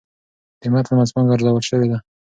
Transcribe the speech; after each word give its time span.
د 0.61 0.63
متن 0.73 0.93
منځپانګه 0.97 1.33
ارزول 1.33 1.63
شوې 1.69 1.87
ده. 1.91 1.97